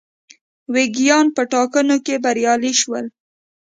ویګیان 0.73 1.25
په 1.35 1.41
ټاکنو 1.51 1.97
کې 2.05 2.15
بریالي 2.23 2.73
شول. 2.81 3.05